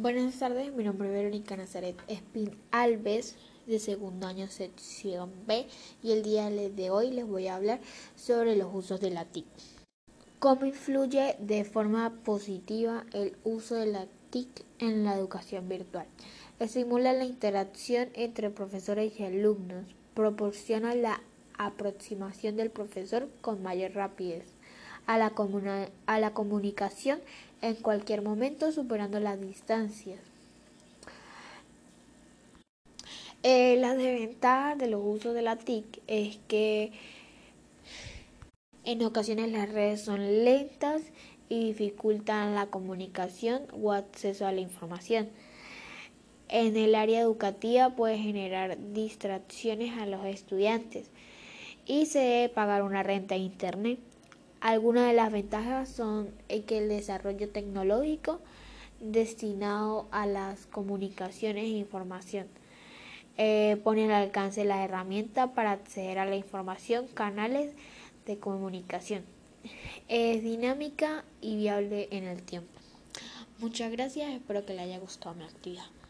[0.00, 3.34] Buenas tardes, mi nombre es Verónica Nazaret Espín Alves
[3.66, 5.66] de segundo año sección B
[6.04, 7.80] y el día de hoy les voy a hablar
[8.14, 9.44] sobre los usos de la TIC.
[10.38, 16.06] ¿Cómo influye de forma positiva el uso de la TIC en la educación virtual?
[16.60, 19.84] Estimula la interacción entre profesores y alumnos,
[20.14, 21.20] proporciona la
[21.58, 24.57] aproximación del profesor con mayor rapidez
[25.08, 25.32] a la,
[26.06, 27.18] a la comunicación
[27.62, 30.20] en cualquier momento superando las distancias.
[33.42, 36.92] Eh, la desventaja de los usos de la TIC es que
[38.84, 41.02] en ocasiones las redes son lentas
[41.48, 45.30] y dificultan la comunicación o acceso a la información.
[46.50, 51.10] En el área educativa puede generar distracciones a los estudiantes
[51.86, 53.98] y se debe pagar una renta de internet.
[54.60, 58.40] Algunas de las ventajas son que el desarrollo tecnológico
[59.00, 62.48] destinado a las comunicaciones e información
[63.36, 67.72] eh, pone al alcance la herramienta para acceder a la información, canales
[68.26, 69.22] de comunicación.
[70.08, 72.68] Es dinámica y viable en el tiempo.
[73.58, 75.84] Muchas gracias, espero que le haya gustado mi actividad.